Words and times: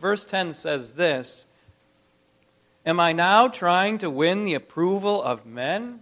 Verse 0.00 0.24
10 0.24 0.54
says 0.54 0.94
this 0.94 1.46
Am 2.86 2.98
I 2.98 3.12
now 3.12 3.48
trying 3.48 3.98
to 3.98 4.08
win 4.08 4.44
the 4.44 4.54
approval 4.54 5.22
of 5.22 5.44
men 5.44 6.00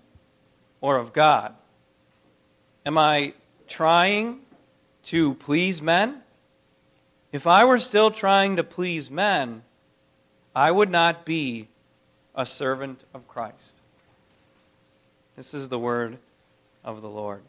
or 0.80 0.96
of 0.96 1.12
God? 1.12 1.54
Am 2.86 2.96
I 2.96 3.34
trying 3.66 4.40
to 5.04 5.34
please 5.34 5.82
men? 5.82 6.22
If 7.32 7.46
I 7.46 7.64
were 7.64 7.78
still 7.78 8.10
trying 8.10 8.56
to 8.56 8.64
please 8.64 9.10
men, 9.10 9.62
I 10.54 10.70
would 10.70 10.90
not 10.90 11.24
be 11.26 11.68
a 12.34 12.46
servant 12.46 13.02
of 13.12 13.26
Christ. 13.26 13.80
This 15.36 15.52
is 15.52 15.68
the 15.68 15.78
word 15.78 16.18
of 16.84 17.02
the 17.02 17.08
Lord. 17.08 17.42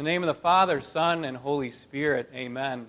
The 0.00 0.04
name 0.04 0.22
of 0.22 0.28
the 0.28 0.32
Father, 0.32 0.80
Son, 0.80 1.26
and 1.26 1.36
Holy 1.36 1.68
Spirit, 1.68 2.30
amen. 2.34 2.86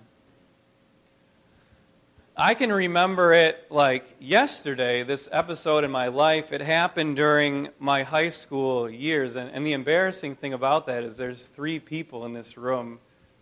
I 2.34 2.54
can 2.54 2.72
remember 2.72 3.34
it 3.34 3.66
like 3.68 4.16
yesterday, 4.18 5.02
this 5.02 5.28
episode 5.30 5.84
in 5.84 5.90
my 5.90 6.08
life. 6.08 6.54
It 6.54 6.62
happened 6.62 7.16
during 7.16 7.68
my 7.78 8.02
high 8.02 8.30
school 8.30 8.88
years. 8.88 9.36
And, 9.36 9.50
and, 9.50 9.66
the 9.66 9.74
embarrassing 9.74 10.36
thing 10.36 10.54
about 10.54 10.86
that 10.86 11.04
is 11.04 11.18
there's 11.18 11.44
three 11.44 11.78
people 11.78 12.24
in 12.24 12.32
this 12.32 12.56
room 12.56 12.98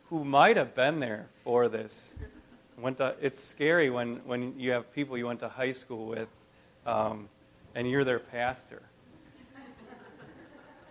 who 0.06 0.24
might 0.24 0.56
have 0.56 0.74
been 0.74 0.98
there 0.98 1.28
for 1.44 1.68
this. 1.68 2.16
Went 2.76 2.96
to, 2.96 3.14
it's 3.22 3.38
scary 3.38 3.88
when, 3.88 4.16
when 4.24 4.58
you 4.58 4.72
have 4.72 4.92
people 4.92 5.16
you 5.16 5.28
went 5.28 5.38
to 5.38 5.48
high 5.48 5.74
school 5.74 6.06
with 6.06 6.28
um, 6.86 7.28
and 7.76 7.88
you're 7.88 8.02
their 8.02 8.18
pastor. 8.18 8.82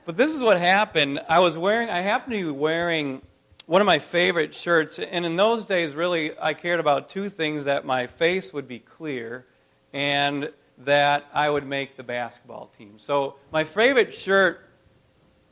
But 0.05 0.17
this 0.17 0.34
is 0.34 0.41
what 0.41 0.59
happened. 0.59 1.21
I 1.30 1.39
was 1.39 1.58
wearing, 1.58 1.89
I 1.89 1.99
happened 1.99 2.34
to 2.34 2.45
be 2.45 2.52
wearing 2.52 3.21
one 3.66 3.81
of 3.81 3.85
my 3.85 3.99
favorite 3.99 4.55
shirts. 4.55 4.98
And 4.98 5.26
in 5.26 5.35
those 5.35 5.66
days, 5.66 5.94
really, 5.94 6.31
I 6.40 6.53
cared 6.53 6.80
about 6.80 7.09
two 7.09 7.30
things 7.30 7.66
that 7.66 7.85
my 7.85 8.07
face 8.07 8.51
would 8.51 8.68
be 8.68 8.79
clear 8.79 9.46
and 9.93 10.49
that 10.79 11.26
I 11.34 11.49
would 11.49 11.68
make 11.68 11.96
the 11.96 12.04
basketball 12.04 12.71
team. 12.77 12.96
So 12.98 13.35
my 13.51 13.63
favorite 13.63 14.13
shirt 14.13 14.65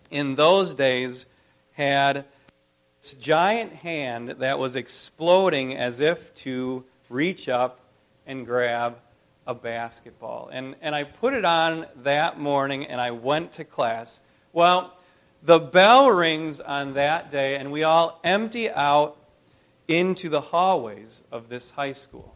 in 0.10 0.36
those 0.36 0.74
days 0.74 1.26
had 1.74 2.26
this 3.02 3.14
giant 3.14 3.74
hand 3.74 4.30
that 4.40 4.58
was 4.58 4.76
exploding 4.76 5.76
as 5.76 6.00
if 6.00 6.34
to 6.36 6.86
reach 7.10 7.48
up 7.48 7.80
and 8.26 8.46
grab 8.46 8.98
a 9.46 9.54
basketball. 9.54 10.50
And, 10.52 10.76
and 10.82 10.96
I 10.96 11.04
put 11.04 11.34
it 11.34 11.46
on 11.46 11.86
that 12.04 12.40
morning 12.40 12.86
and 12.86 13.00
I 13.00 13.12
went 13.12 13.54
to 13.54 13.64
class. 13.64 14.22
Well, 14.58 14.92
the 15.44 15.60
bell 15.60 16.10
rings 16.10 16.60
on 16.60 16.96
that 16.96 17.30
day, 17.30 17.58
and 17.58 17.72
we 17.72 17.84
all 17.84 18.20
empty 18.24 18.72
out 18.72 19.16
into 19.88 20.30
the 20.30 20.42
hallways 20.42 21.22
of 21.32 21.48
this 21.48 21.70
high 21.70 21.92
school. 21.92 22.36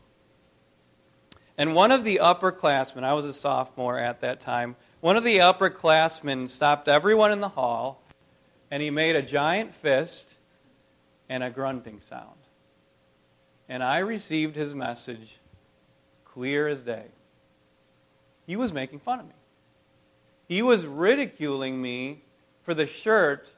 And 1.58 1.74
one 1.74 1.90
of 1.90 2.04
the 2.04 2.20
upperclassmen, 2.22 3.04
I 3.04 3.16
was 3.16 3.26
a 3.26 3.34
sophomore 3.34 3.98
at 3.98 4.22
that 4.22 4.40
time, 4.40 4.76
one 5.00 5.18
of 5.18 5.24
the 5.24 5.40
upperclassmen 5.40 6.48
stopped 6.48 6.88
everyone 6.88 7.32
in 7.32 7.40
the 7.40 7.50
hall, 7.50 8.04
and 8.70 8.84
he 8.84 8.92
made 8.92 9.16
a 9.16 9.24
giant 9.24 9.74
fist 9.74 10.36
and 11.28 11.44
a 11.44 11.50
grunting 11.50 12.02
sound. 12.02 12.38
And 13.68 13.82
I 13.82 13.98
received 13.98 14.56
his 14.56 14.76
message 14.76 15.40
clear 16.24 16.68
as 16.68 16.84
day. 16.84 17.06
He 18.46 18.56
was 18.56 18.72
making 18.72 19.00
fun 19.00 19.22
of 19.22 19.26
me. 19.26 19.34
He 20.52 20.62
was 20.62 20.86
ridiculing 20.86 21.82
me 21.82 22.24
for 22.64 22.74
the 22.74 22.86
shirt 22.86 23.54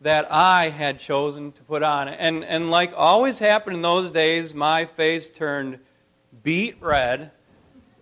that 0.00 0.26
I 0.32 0.70
had 0.70 0.98
chosen 0.98 1.52
to 1.52 1.62
put 1.62 1.84
on. 1.84 2.08
And, 2.08 2.42
and 2.42 2.72
like 2.72 2.92
always 2.96 3.38
happened 3.38 3.76
in 3.76 3.82
those 3.82 4.10
days, 4.10 4.52
my 4.52 4.84
face 4.84 5.28
turned 5.28 5.78
beet 6.42 6.82
red, 6.82 7.30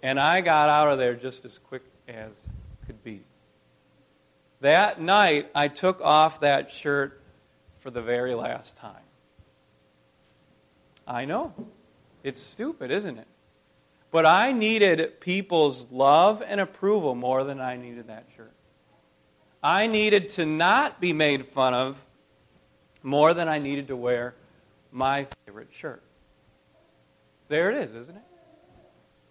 and 0.02 0.18
I 0.18 0.40
got 0.40 0.70
out 0.70 0.90
of 0.90 0.98
there 0.98 1.12
just 1.14 1.44
as 1.44 1.58
quick 1.58 1.82
as 2.08 2.48
could 2.86 3.04
be. 3.04 3.20
That 4.62 4.98
night, 4.98 5.50
I 5.54 5.68
took 5.68 6.00
off 6.00 6.40
that 6.40 6.70
shirt 6.70 7.20
for 7.80 7.90
the 7.90 8.00
very 8.00 8.34
last 8.34 8.78
time. 8.78 9.04
I 11.06 11.26
know. 11.26 11.52
It's 12.24 12.40
stupid, 12.40 12.90
isn't 12.90 13.18
it? 13.18 13.26
But 14.12 14.26
I 14.26 14.52
needed 14.52 15.20
people's 15.20 15.90
love 15.90 16.42
and 16.46 16.60
approval 16.60 17.14
more 17.14 17.42
than 17.44 17.60
I 17.60 17.76
needed 17.76 18.08
that 18.08 18.26
shirt. 18.36 18.52
I 19.62 19.86
needed 19.86 20.28
to 20.30 20.44
not 20.44 21.00
be 21.00 21.12
made 21.12 21.48
fun 21.48 21.72
of 21.72 22.04
more 23.02 23.32
than 23.32 23.48
I 23.48 23.58
needed 23.58 23.88
to 23.88 23.96
wear 23.96 24.34
my 24.92 25.26
favorite 25.46 25.68
shirt. 25.72 26.02
There 27.48 27.70
it 27.70 27.76
is, 27.78 27.94
isn't 27.94 28.16
it? 28.16 28.22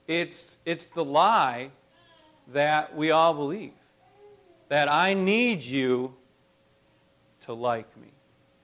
It's, 0.08 0.58
it's 0.66 0.88
the 0.88 1.06
lie 1.06 1.70
that 2.48 2.96
we 2.96 3.12
all 3.12 3.36
believe 3.36 3.74
that 4.70 4.92
I 4.92 5.14
need 5.14 5.62
you 5.62 6.16
to 7.42 7.54
like 7.54 7.96
me. 7.98 8.08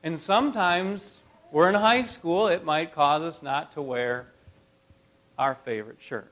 And 0.01 0.19
sometimes 0.19 1.17
we're 1.51 1.69
in 1.69 1.75
high 1.75 2.03
school, 2.03 2.47
it 2.47 2.63
might 2.63 2.93
cause 2.93 3.21
us 3.21 3.43
not 3.43 3.73
to 3.73 3.81
wear 3.81 4.31
our 5.37 5.55
favorite 5.55 5.97
shirt. 5.99 6.31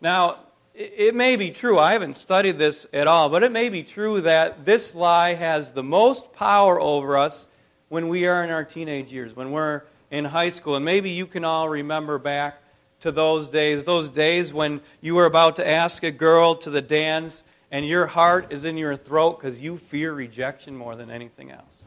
Now, 0.00 0.38
it 0.74 1.14
may 1.14 1.36
be 1.36 1.50
true, 1.50 1.78
I 1.78 1.92
haven't 1.92 2.14
studied 2.14 2.58
this 2.58 2.86
at 2.92 3.06
all, 3.06 3.28
but 3.28 3.42
it 3.42 3.52
may 3.52 3.68
be 3.68 3.82
true 3.82 4.22
that 4.22 4.64
this 4.64 4.94
lie 4.94 5.34
has 5.34 5.72
the 5.72 5.82
most 5.82 6.32
power 6.32 6.80
over 6.80 7.18
us 7.18 7.46
when 7.88 8.08
we 8.08 8.26
are 8.26 8.42
in 8.42 8.50
our 8.50 8.64
teenage 8.64 9.12
years, 9.12 9.36
when 9.36 9.52
we're 9.52 9.82
in 10.10 10.24
high 10.24 10.48
school. 10.48 10.76
And 10.76 10.84
maybe 10.84 11.10
you 11.10 11.26
can 11.26 11.44
all 11.44 11.68
remember 11.68 12.18
back 12.18 12.62
to 13.00 13.12
those 13.12 13.48
days, 13.48 13.84
those 13.84 14.08
days 14.08 14.52
when 14.52 14.80
you 15.00 15.14
were 15.14 15.26
about 15.26 15.56
to 15.56 15.68
ask 15.68 16.02
a 16.04 16.10
girl 16.10 16.54
to 16.54 16.70
the 16.70 16.80
dance 16.80 17.44
and 17.70 17.86
your 17.86 18.06
heart 18.06 18.46
is 18.50 18.64
in 18.64 18.76
your 18.76 18.96
throat 18.96 19.38
because 19.38 19.60
you 19.60 19.76
fear 19.76 20.12
rejection 20.12 20.76
more 20.76 20.96
than 20.96 21.10
anything 21.10 21.50
else. 21.50 21.84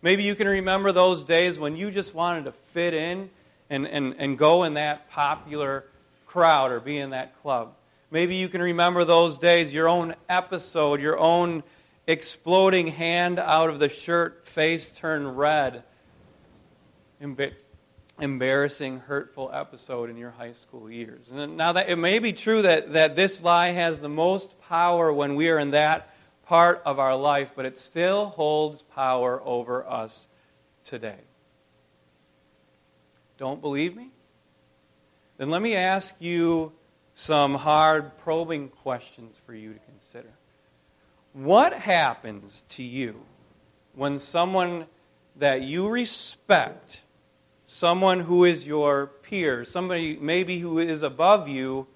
Maybe 0.00 0.22
you 0.22 0.34
can 0.34 0.46
remember 0.46 0.92
those 0.92 1.24
days 1.24 1.58
when 1.58 1.76
you 1.76 1.90
just 1.90 2.14
wanted 2.14 2.44
to 2.44 2.52
fit 2.52 2.94
in 2.94 3.30
and, 3.70 3.86
and, 3.86 4.14
and 4.18 4.38
go 4.38 4.64
in 4.64 4.74
that 4.74 5.10
popular 5.10 5.84
crowd 6.26 6.72
or 6.72 6.80
be 6.80 6.98
in 6.98 7.10
that 7.10 7.40
club. 7.42 7.74
Maybe 8.10 8.36
you 8.36 8.48
can 8.48 8.62
remember 8.62 9.04
those 9.04 9.38
days, 9.38 9.74
your 9.74 9.88
own 9.88 10.14
episode, 10.28 11.00
your 11.00 11.18
own 11.18 11.62
exploding 12.06 12.86
hand 12.86 13.38
out 13.38 13.68
of 13.68 13.78
the 13.78 13.88
shirt, 13.88 14.46
face 14.46 14.90
turned 14.90 15.38
red. 15.38 15.82
embarrassing, 18.20 19.00
hurtful 19.00 19.50
episode 19.52 20.10
in 20.10 20.16
your 20.16 20.30
high 20.30 20.52
school 20.52 20.90
years. 20.90 21.30
And 21.30 21.56
now 21.56 21.72
that 21.72 21.88
it 21.88 21.96
may 21.96 22.18
be 22.18 22.32
true 22.32 22.62
that, 22.62 22.94
that 22.94 23.16
this 23.16 23.42
lie 23.42 23.68
has 23.68 23.98
the 24.00 24.08
most 24.08 24.58
power 24.62 25.12
when 25.12 25.34
we 25.34 25.50
are 25.50 25.58
in 25.58 25.72
that 25.72 26.12
part 26.46 26.82
of 26.84 26.98
our 26.98 27.14
life, 27.14 27.52
but 27.54 27.64
it 27.66 27.76
still 27.76 28.26
holds 28.26 28.82
power 28.82 29.40
over 29.44 29.86
us 29.86 30.28
today. 30.82 31.18
Don't 33.38 33.60
believe 33.60 33.96
me? 33.96 34.10
Then 35.38 35.50
let 35.50 35.62
me 35.62 35.76
ask 35.76 36.14
you 36.18 36.72
some 37.14 37.54
hard, 37.54 38.18
probing 38.18 38.68
questions 38.68 39.40
for 39.46 39.54
you 39.54 39.72
to 39.72 39.78
consider. 39.80 40.30
What 41.32 41.72
happens 41.72 42.64
to 42.70 42.82
you 42.82 43.20
when 43.94 44.18
someone 44.18 44.86
that 45.36 45.62
you 45.62 45.88
respect, 45.88 47.02
someone 47.64 48.20
who 48.20 48.44
is 48.44 48.66
your 48.66 49.06
peer, 49.06 49.64
somebody 49.64 50.16
maybe 50.20 50.58
who 50.58 50.78
is 50.78 51.02
above 51.02 51.48
you, 51.48 51.86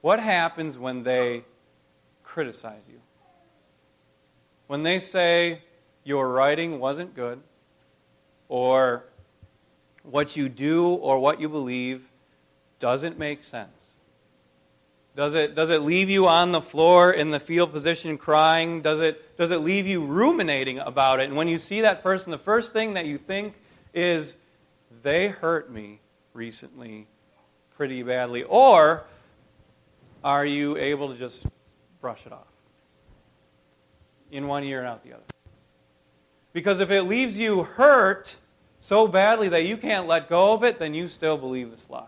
what 0.00 0.18
happens 0.18 0.76
when 0.76 1.04
they 1.04 1.44
criticize 2.24 2.82
you? 2.88 3.00
When 4.66 4.82
they 4.82 4.98
say 4.98 5.62
your 6.02 6.32
writing 6.32 6.80
wasn't 6.80 7.14
good, 7.14 7.40
or 8.48 9.04
what 10.04 10.36
you 10.36 10.48
do 10.48 10.88
or 10.94 11.18
what 11.18 11.40
you 11.40 11.48
believe 11.48 12.08
doesn't 12.78 13.18
make 13.18 13.42
sense 13.42 13.94
does 15.16 15.34
it, 15.34 15.54
does 15.54 15.70
it 15.70 15.82
leave 15.82 16.10
you 16.10 16.26
on 16.26 16.50
the 16.50 16.60
floor 16.60 17.12
in 17.12 17.30
the 17.30 17.38
fetal 17.38 17.68
position 17.68 18.18
crying? 18.18 18.82
Does 18.82 18.98
it, 18.98 19.36
does 19.36 19.52
it 19.52 19.58
leave 19.58 19.86
you 19.86 20.04
ruminating 20.04 20.80
about 20.80 21.20
it? 21.20 21.24
And 21.24 21.36
when 21.36 21.46
you 21.46 21.56
see 21.56 21.82
that 21.82 22.02
person, 22.02 22.32
the 22.32 22.38
first 22.38 22.72
thing 22.72 22.94
that 22.94 23.06
you 23.06 23.16
think 23.16 23.54
is, 23.92 24.34
they 25.02 25.28
hurt 25.28 25.70
me 25.70 26.00
recently 26.32 27.06
pretty 27.76 28.02
badly. 28.02 28.42
Or 28.42 29.04
are 30.24 30.44
you 30.44 30.76
able 30.76 31.12
to 31.12 31.16
just 31.16 31.46
brush 32.00 32.26
it 32.26 32.32
off? 32.32 32.48
In 34.32 34.48
one 34.48 34.64
ear 34.64 34.80
and 34.80 34.88
out 34.88 35.04
the 35.04 35.12
other. 35.12 35.22
Because 36.52 36.80
if 36.80 36.90
it 36.90 37.02
leaves 37.02 37.38
you 37.38 37.62
hurt 37.62 38.36
so 38.84 39.08
badly 39.08 39.48
that 39.48 39.64
you 39.64 39.78
can't 39.78 40.06
let 40.06 40.28
go 40.28 40.52
of 40.52 40.62
it, 40.62 40.78
then 40.78 40.92
you 40.92 41.08
still 41.08 41.38
believe 41.38 41.70
this 41.70 41.88
lie. 41.88 42.04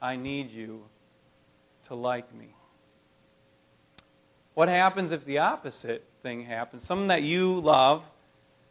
I 0.00 0.14
need 0.14 0.50
you 0.50 0.84
to 1.84 1.94
like 1.94 2.34
me. 2.34 2.48
What 4.52 4.68
happens 4.68 5.10
if 5.10 5.24
the 5.24 5.38
opposite 5.38 6.04
thing 6.22 6.42
happens? 6.42 6.84
Someone 6.84 7.08
that 7.08 7.22
you 7.22 7.60
love 7.60 8.04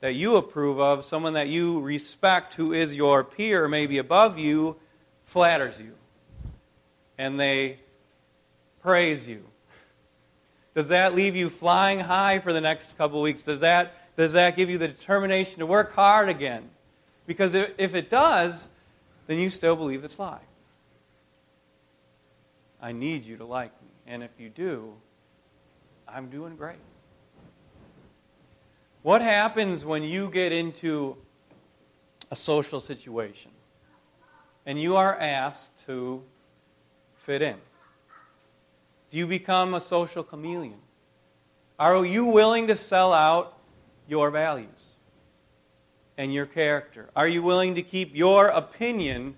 that 0.02 0.14
you 0.14 0.36
approve 0.36 0.80
of, 0.80 1.04
someone 1.04 1.34
that 1.34 1.48
you 1.48 1.82
respect 1.82 2.54
who 2.54 2.74
is 2.74 2.96
your 2.96 3.24
peer, 3.24 3.68
maybe 3.68 3.98
above 3.98 4.38
you, 4.38 4.76
flatters 5.26 5.80
you. 5.80 5.94
And 7.18 7.40
they 7.40 7.80
praise 8.84 9.28
you. 9.28 9.44
Does 10.76 10.90
that 10.90 11.16
leave 11.16 11.36
you 11.36 11.50
flying 11.50 12.02
high 12.02 12.38
for 12.38 12.54
the 12.54 12.62
next 12.62 13.00
couple 13.00 13.20
weeks? 13.24 13.42
Does 13.42 13.62
that, 13.62 13.96
does 14.18 14.34
that 14.34 14.56
give 14.56 14.70
you 14.70 14.80
the 14.80 14.88
determination 14.88 15.60
to 15.60 15.66
work 15.66 15.94
hard 15.94 16.28
again? 16.28 16.70
Because 17.28 17.54
if 17.54 17.94
it 17.94 18.10
does, 18.10 18.68
then 19.28 19.38
you 19.38 19.50
still 19.50 19.76
believe 19.76 20.04
it's 20.04 20.18
lie. 20.18 20.42
I 22.82 22.92
need 22.92 23.26
you 23.26 23.38
to 23.38 23.46
like 23.46 23.72
me. 23.82 23.90
And 24.08 24.24
if 24.24 24.32
you 24.40 24.50
do, 24.50 24.94
I'm 26.08 26.30
doing 26.30 26.56
great. 26.56 26.78
What 29.04 29.22
happens 29.22 29.86
when 29.86 30.04
you 30.04 30.30
get 30.30 30.52
into 30.52 31.18
a 32.32 32.36
social 32.36 32.80
situation 32.80 33.52
and 34.66 34.82
you 34.82 34.96
are 34.96 35.16
asked 35.16 35.86
to 35.86 36.24
fit 37.16 37.42
in? 37.42 37.56
Do 39.12 39.18
you 39.18 39.28
become 39.28 39.74
a 39.74 39.80
social 39.80 40.24
chameleon? 40.24 40.80
Are 41.80 42.04
you 42.04 42.26
willing 42.26 42.68
to 42.68 42.76
sell 42.76 43.14
out 43.14 43.57
your 44.08 44.32
values 44.32 44.70
and 46.18 46.34
your 46.34 46.46
character? 46.46 47.10
Are 47.16 47.28
you 47.28 47.42
willing 47.44 47.76
to 47.76 47.84
keep 47.84 48.16
your 48.16 48.48
opinion 48.48 49.36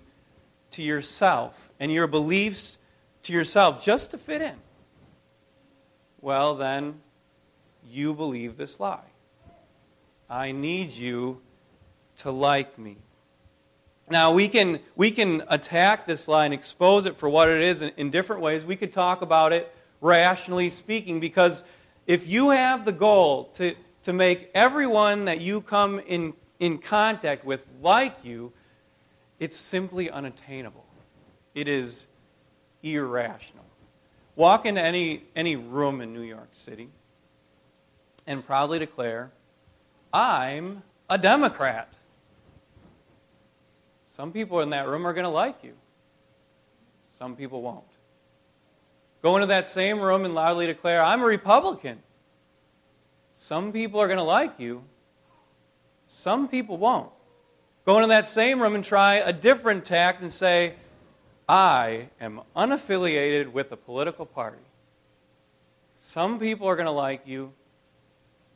to 0.72 0.82
yourself 0.82 1.70
and 1.78 1.92
your 1.92 2.06
beliefs 2.06 2.78
to 3.24 3.32
yourself 3.32 3.84
just 3.84 4.12
to 4.12 4.18
fit 4.18 4.42
in? 4.42 4.56
Well, 6.20 6.54
then 6.54 7.00
you 7.88 8.14
believe 8.14 8.56
this 8.56 8.78
lie. 8.78 9.00
I 10.28 10.52
need 10.52 10.92
you 10.92 11.40
to 12.18 12.30
like 12.30 12.78
me. 12.78 12.96
Now, 14.08 14.32
we 14.32 14.48
can, 14.48 14.80
we 14.96 15.10
can 15.10 15.42
attack 15.48 16.06
this 16.06 16.28
lie 16.28 16.44
and 16.44 16.52
expose 16.52 17.06
it 17.06 17.16
for 17.16 17.28
what 17.28 17.48
it 17.48 17.62
is 17.62 17.80
in, 17.80 17.92
in 17.96 18.10
different 18.10 18.42
ways. 18.42 18.64
We 18.64 18.76
could 18.76 18.92
talk 18.92 19.22
about 19.22 19.52
it 19.52 19.72
rationally 20.00 20.68
speaking, 20.70 21.20
because 21.20 21.62
if 22.06 22.26
you 22.26 22.50
have 22.50 22.84
the 22.84 22.92
goal 22.92 23.44
to, 23.54 23.74
to 24.04 24.12
make 24.12 24.50
everyone 24.54 25.26
that 25.26 25.40
you 25.40 25.60
come 25.60 26.00
in, 26.00 26.34
in 26.58 26.78
contact 26.78 27.44
with 27.44 27.66
like 27.82 28.24
you, 28.24 28.52
it's 29.38 29.56
simply 29.56 30.10
unattainable. 30.10 30.84
It 31.54 31.68
is 31.68 32.06
irrational. 32.82 33.64
Walk 34.36 34.64
into 34.64 34.80
any, 34.80 35.24
any 35.36 35.56
room 35.56 36.00
in 36.00 36.14
New 36.14 36.22
York 36.22 36.50
City 36.52 36.88
and 38.26 38.44
proudly 38.44 38.78
declare, 38.78 39.30
I'm 40.12 40.82
a 41.08 41.18
Democrat. 41.18 41.98
Some 44.06 44.32
people 44.32 44.60
in 44.60 44.70
that 44.70 44.86
room 44.86 45.06
are 45.06 45.12
going 45.12 45.24
to 45.24 45.30
like 45.30 45.62
you, 45.62 45.74
some 47.16 47.36
people 47.36 47.62
won't. 47.62 47.84
Go 49.22 49.36
into 49.36 49.48
that 49.48 49.68
same 49.68 50.00
room 50.00 50.24
and 50.24 50.32
loudly 50.32 50.66
declare, 50.66 51.04
I'm 51.04 51.20
a 51.20 51.26
Republican. 51.26 51.98
Some 53.42 53.72
people 53.72 53.98
are 54.00 54.06
going 54.06 54.18
to 54.18 54.22
like 54.22 54.60
you, 54.60 54.84
some 56.04 56.46
people 56.46 56.76
won't. 56.76 57.08
Go 57.86 57.96
into 57.96 58.08
that 58.08 58.28
same 58.28 58.60
room 58.60 58.74
and 58.74 58.84
try 58.84 59.14
a 59.14 59.32
different 59.32 59.86
tact 59.86 60.20
and 60.20 60.30
say, 60.30 60.74
I 61.48 62.10
am 62.20 62.42
unaffiliated 62.54 63.50
with 63.50 63.72
a 63.72 63.78
political 63.78 64.26
party. 64.26 64.62
Some 65.98 66.38
people 66.38 66.68
are 66.68 66.76
going 66.76 66.84
to 66.84 66.92
like 66.92 67.26
you, 67.26 67.54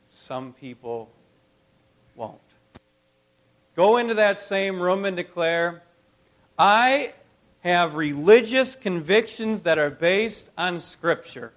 some 0.05 0.53
people 0.53 1.09
won't. 2.15 2.39
Go 3.75 3.97
into 3.97 4.13
that 4.13 4.39
same 4.39 4.79
room 4.79 5.03
and 5.03 5.17
declare, 5.17 5.81
I 6.59 7.13
have 7.61 7.95
religious 7.95 8.75
convictions 8.75 9.63
that 9.63 9.79
are 9.79 9.89
based 9.89 10.51
on 10.55 10.79
Scripture. 10.79 11.53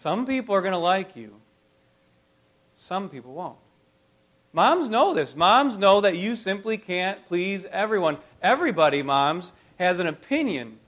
Some 0.00 0.24
people 0.24 0.54
are 0.54 0.62
going 0.62 0.72
to 0.72 0.78
like 0.78 1.14
you, 1.14 1.34
some 2.72 3.10
people 3.10 3.34
won't. 3.34 3.58
Moms 4.50 4.88
know 4.88 5.12
this. 5.12 5.36
Moms 5.36 5.76
know 5.76 6.00
that 6.00 6.16
you 6.16 6.36
simply 6.36 6.78
can't 6.78 7.22
please 7.28 7.66
everyone. 7.66 8.16
Everybody, 8.40 9.02
moms, 9.02 9.52
has 9.78 9.98
an 9.98 10.06
opinion 10.06 10.78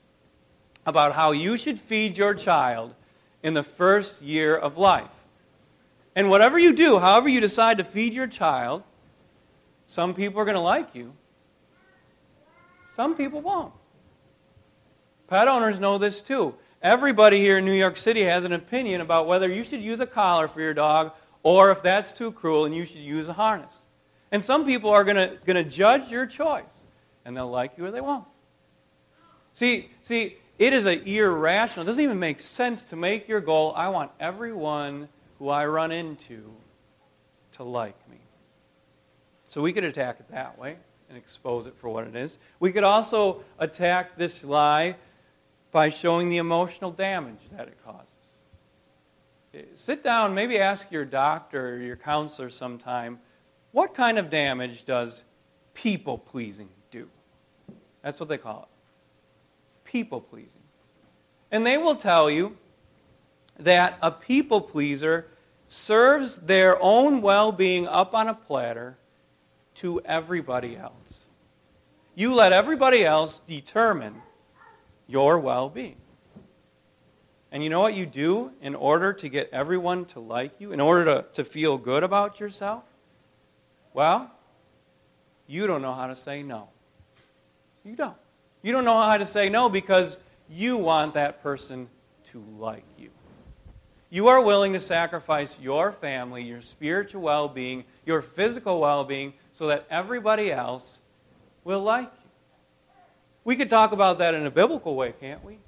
about 0.87 1.12
how 1.12 1.32
you 1.32 1.59
should 1.59 1.79
feed 1.79 2.17
your 2.17 2.32
child 2.32 2.94
in 3.43 3.53
the 3.53 3.62
first 3.62 4.23
year 4.23 4.56
of 4.56 4.79
life. 4.79 5.11
And 6.17 6.31
whatever 6.31 6.59
you 6.59 6.73
do, 6.73 6.99
however 6.99 7.29
you 7.29 7.43
decide 7.43 7.76
to 7.76 7.85
feed 7.85 8.14
your 8.14 8.29
child, 8.29 8.82
some 9.87 10.14
people 10.14 10.41
are 10.41 10.47
going 10.47 10.55
to 10.55 10.61
like 10.62 10.94
you, 10.94 11.12
some 12.94 13.14
people 13.14 13.43
won't. 13.43 13.75
Pet 15.26 15.49
owners 15.49 15.79
know 15.79 15.99
this 15.99 16.23
too. 16.23 16.55
Everybody 16.82 17.38
here 17.38 17.58
in 17.58 17.64
New 17.64 17.73
York 17.73 17.96
City 17.96 18.25
has 18.25 18.43
an 18.43 18.52
opinion 18.52 19.00
about 19.00 19.29
whether 19.29 19.49
you 19.49 19.62
should 19.62 19.81
use 19.81 20.00
a 20.00 20.06
collar 20.06 20.49
for 20.49 20.61
your 20.61 20.75
dog 20.75 21.12
or 21.44 21.70
if 21.70 21.81
that's 21.81 22.11
too 22.11 22.32
cruel 22.32 22.64
and 22.64 22.75
you 22.75 22.84
should 22.84 23.02
use 23.02 23.29
a 23.29 23.32
harness. 23.32 23.82
And 24.32 24.43
some 24.43 24.64
people 24.64 24.90
are 24.90 25.05
going 25.05 25.38
to 25.46 25.62
judge 25.62 26.11
your 26.11 26.26
choice, 26.26 26.87
and 27.25 27.37
they'll 27.37 27.50
like 27.50 27.73
you 27.76 27.84
or 27.84 27.93
they 27.93 28.00
won't. 28.00 28.25
See, 29.55 29.90
see, 30.02 30.38
it 30.58 30.73
is 30.73 30.87
a 30.87 31.00
irrational. 31.08 31.84
It 31.84 31.87
doesn't 31.87 32.02
even 32.02 32.19
make 32.19 32.40
sense 32.40 32.82
to 32.85 32.96
make 32.96 33.28
your 33.28 33.40
goal. 33.40 33.73
I 33.76 33.88
want 33.88 34.11
everyone 34.19 35.08
who 35.38 35.50
I 35.50 35.67
run 35.67 35.93
into 35.93 36.52
to 37.52 37.62
like 37.62 37.96
me. 38.11 38.17
So 39.46 39.62
we 39.62 39.73
could 39.73 39.85
attack 39.85 40.19
it 40.19 40.31
that 40.32 40.58
way 40.58 40.76
and 41.08 41.17
expose 41.17 41.69
it 41.69 41.75
for 41.76 41.90
what 41.90 42.08
it 42.08 42.17
is. 42.17 42.38
We 42.58 42.73
could 42.73 42.85
also 42.85 43.44
attack 43.58 44.17
this 44.17 44.43
lie 44.43 44.96
by 45.73 45.89
showing 45.89 46.29
the 46.29 46.37
emotional 46.37 46.93
damage 46.93 47.41
that 47.57 47.67
it 47.67 47.79
causes. 47.85 48.09
Sit 49.75 50.03
down, 50.03 50.35
maybe 50.35 50.59
ask 50.59 50.91
your 50.93 51.05
doctor 51.05 51.75
or 51.75 51.79
your 51.79 51.97
counselor 51.97 52.51
sometime 52.51 53.19
what 53.73 53.95
kind 53.95 54.19
of 54.19 54.31
damage 54.31 54.85
does 54.85 55.25
people 55.75 56.19
pleasing 56.19 56.69
do? 56.91 57.09
That's 58.03 58.21
what 58.21 58.29
they 58.29 58.39
call 58.39 58.63
it 58.63 58.69
people 59.93 60.23
pleasing. 60.23 60.63
And 61.51 61.67
they 61.67 61.77
will 61.77 61.97
tell 61.97 62.31
you 62.31 62.57
that 63.59 63.99
a 64.01 64.11
people 64.11 64.63
pleaser 64.63 65.29
serves 65.69 66.39
their 66.39 66.83
own 66.83 67.21
well 67.21 67.53
being 67.53 67.87
up 67.87 68.15
on 68.15 68.27
a 68.27 68.35
platter 68.35 68.97
to 69.75 70.01
everybody 70.05 70.76
else. 70.76 71.26
You 72.14 72.35
let 72.35 72.52
everybody 72.52 73.05
else 73.05 73.41
determine 73.47 74.23
your 75.12 75.38
well 75.38 75.69
being. 75.69 75.97
And 77.52 77.62
you 77.62 77.69
know 77.69 77.81
what 77.81 77.92
you 77.92 78.07
do 78.07 78.50
in 78.62 78.75
order 78.75 79.12
to 79.12 79.28
get 79.28 79.50
everyone 79.52 80.07
to 80.07 80.21
like 80.21 80.59
you, 80.59 80.73
in 80.73 80.81
order 80.81 81.04
to, 81.04 81.25
to 81.35 81.45
feel 81.45 81.76
good 81.76 82.02
about 82.02 82.40
yourself? 82.40 82.83
Well, 83.92 84.31
you 85.47 85.66
don't 85.66 85.83
know 85.83 85.92
how 85.92 86.07
to 86.07 86.14
say 86.14 86.42
no. 86.42 86.69
You 87.85 87.95
don't. 87.95 88.16
You 88.62 88.73
don't 88.73 88.87
know 88.87 88.99
how 89.02 89.19
to 89.19 89.26
say 89.26 89.50
no 89.50 89.69
because 89.69 90.19
you 90.49 90.78
want 90.78 91.12
that 91.14 91.42
person 91.42 91.88
to 92.26 92.42
like 92.59 92.85
you. 92.97 93.11
You 94.09 94.28
are 94.28 94.42
willing 94.42 94.73
to 94.73 94.81
sacrifice 94.81 95.59
your 95.61 95.92
family, 95.92 96.42
your 96.42 96.62
spiritual 96.62 97.23
well 97.23 97.49
being, 97.49 97.85
your 98.07 98.23
physical 98.23 98.81
well 98.81 99.04
being, 99.04 99.35
so 99.52 99.66
that 99.66 99.87
everybody 99.90 100.50
else 100.50 101.02
will 101.64 101.83
like 101.83 102.11
you. 102.22 102.22
We 103.44 103.56
could 103.56 103.70
talk 103.70 103.92
about 103.92 104.18
that 104.18 104.34
in 104.34 104.46
a 104.46 104.50
biblical 104.50 104.94
way, 104.94 105.14
can't 105.18 105.44
we? 105.44 105.58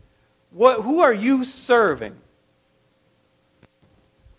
What, 0.50 0.82
who 0.82 1.00
are 1.00 1.12
you 1.12 1.44
serving 1.44 2.16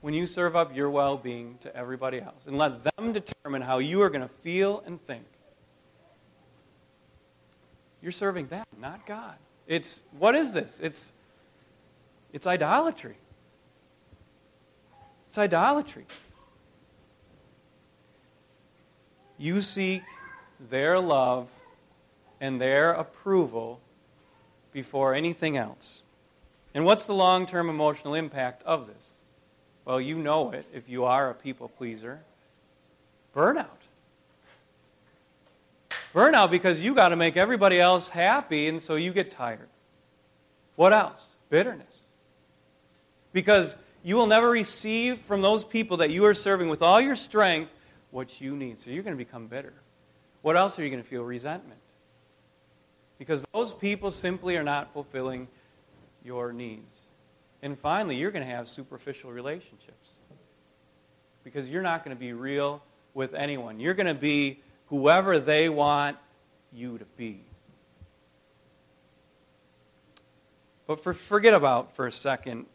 when 0.02 0.14
you 0.14 0.26
serve 0.26 0.56
up 0.56 0.76
your 0.76 0.90
well 0.90 1.18
being 1.18 1.58
to 1.62 1.76
everybody 1.76 2.22
else? 2.22 2.48
And 2.48 2.58
let 2.58 2.84
them 2.84 3.12
determine 3.12 3.62
how 3.62 3.80
you 3.80 4.02
are 4.02 4.10
going 4.10 4.22
to 4.22 4.34
feel 4.34 4.82
and 4.86 5.02
think. 5.02 5.26
You're 8.02 8.14
serving 8.14 8.48
them, 8.48 8.66
not 8.80 9.06
God. 9.06 9.36
It's 9.68 10.04
what 10.20 10.36
is 10.36 10.54
this? 10.54 10.80
It's 10.82 11.12
it's 12.32 12.46
idolatry. 12.46 13.18
It's 15.28 15.38
idolatry. 15.38 16.06
You 19.38 19.60
seek 19.60 20.04
their 20.70 21.00
love 21.00 21.50
and 22.46 22.62
their 22.62 22.92
approval 22.92 23.80
before 24.72 25.16
anything 25.16 25.58
else. 25.58 26.04
And 26.76 26.86
what's 26.86 27.08
the 27.08 27.14
long 27.14 27.48
term 27.48 27.70
emotional 27.70 28.14
impact 28.14 28.62
of 28.64 28.86
this? 28.86 29.14
Well, 29.84 30.00
you 30.00 30.20
know 30.20 30.52
it 30.52 30.66
if 30.72 30.88
you 30.88 31.06
are 31.06 31.32
a 31.32 31.34
people 31.34 31.70
pleaser 31.70 32.20
burnout. 33.36 33.66
Burnout 36.14 36.52
because 36.52 36.82
you 36.82 36.94
got 36.94 37.10
to 37.10 37.16
make 37.16 37.36
everybody 37.36 37.80
else 37.80 38.10
happy, 38.10 38.68
and 38.68 38.80
so 38.80 38.96
you 38.96 39.12
get 39.12 39.32
tired. 39.32 39.68
What 40.76 40.94
else? 40.94 41.28
Bitterness. 41.50 42.04
Because 43.34 43.76
you 44.04 44.16
will 44.16 44.28
never 44.28 44.50
receive 44.50 45.20
from 45.22 45.42
those 45.42 45.66
people 45.66 45.98
that 45.98 46.12
you 46.12 46.26
are 46.26 46.36
serving 46.36 46.70
with 46.70 46.84
all 46.84 47.02
your 47.02 47.16
strength 47.16 47.72
what 48.12 48.40
you 48.40 48.56
need. 48.56 48.80
So 48.82 48.92
you're 48.92 49.04
going 49.04 49.18
to 49.18 49.24
become 49.24 49.48
bitter. 49.48 49.74
What 50.44 50.56
else 50.56 50.78
are 50.78 50.84
you 50.84 50.92
going 50.92 51.02
to 51.02 51.10
feel? 51.10 51.24
Resentment. 51.24 51.80
Because 53.18 53.46
those 53.54 53.74
people 53.74 54.12
simply 54.12 54.58
are 54.58 54.64
not 54.64 54.92
fulfilling 54.94 55.48
your 56.24 56.52
needs. 56.52 57.06
And 57.62 57.80
finally, 57.80 58.16
you're 58.16 58.32
going 58.32 58.46
to 58.46 58.54
have 58.54 58.68
superficial 58.68 59.32
relationships. 59.32 60.10
Because 61.44 61.70
you're 61.70 61.82
not 61.82 62.04
going 62.04 62.16
to 62.16 62.20
be 62.20 62.34
real 62.34 62.84
with 63.14 63.34
anyone. 63.34 63.80
You're 63.80 63.94
going 63.94 64.08
to 64.08 64.14
be 64.14 64.60
whoever 64.88 65.40
they 65.40 65.70
want 65.70 66.18
you 66.74 66.98
to 66.98 67.06
be. 67.18 67.42
But 70.88 71.00
for, 71.00 71.14
forget 71.14 71.54
about 71.54 71.96
for 71.96 72.06
a 72.06 72.12
second 72.12 72.66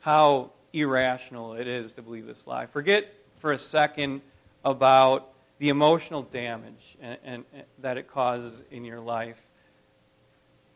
how 0.00 0.50
irrational 0.72 1.54
it 1.54 1.66
is 1.66 1.92
to 1.92 2.02
believe 2.02 2.26
this 2.26 2.46
lie. 2.46 2.66
Forget 2.66 3.12
for 3.38 3.52
a 3.52 3.58
second 3.58 4.20
about 4.64 5.32
the 5.58 5.68
emotional 5.68 6.22
damage 6.22 6.96
and, 7.00 7.18
and, 7.24 7.44
and 7.52 7.64
that 7.78 7.98
it 7.98 8.08
causes 8.08 8.62
in 8.70 8.84
your 8.84 9.00
life. 9.00 9.40